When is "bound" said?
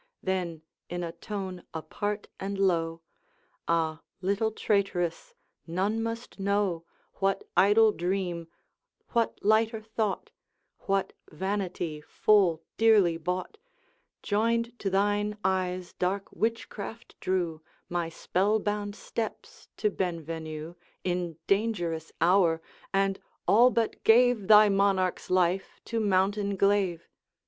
18.59-18.95